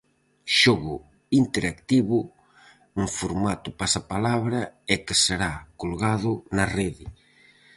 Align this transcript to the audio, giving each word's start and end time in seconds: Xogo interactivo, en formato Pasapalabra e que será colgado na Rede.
Xogo 0.59 0.95
interactivo, 1.41 2.19
en 3.01 3.07
formato 3.17 3.69
Pasapalabra 3.79 4.61
e 4.93 4.95
que 5.05 5.15
será 5.25 5.53
colgado 5.81 6.31
na 6.55 6.65
Rede. 6.77 7.05